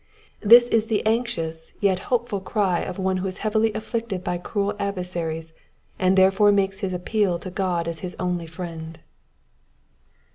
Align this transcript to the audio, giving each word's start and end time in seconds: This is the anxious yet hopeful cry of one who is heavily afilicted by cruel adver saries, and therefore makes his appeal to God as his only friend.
This 0.39 0.67
is 0.69 0.87
the 0.87 1.05
anxious 1.05 1.73
yet 1.79 1.99
hopeful 2.09 2.39
cry 2.39 2.79
of 2.79 2.97
one 2.97 3.17
who 3.17 3.27
is 3.27 3.37
heavily 3.45 3.71
afilicted 3.75 4.23
by 4.23 4.39
cruel 4.39 4.75
adver 4.79 5.03
saries, 5.03 5.53
and 5.99 6.17
therefore 6.17 6.51
makes 6.51 6.79
his 6.79 6.91
appeal 6.91 7.37
to 7.37 7.51
God 7.51 7.87
as 7.87 7.99
his 7.99 8.15
only 8.19 8.47
friend. 8.47 8.97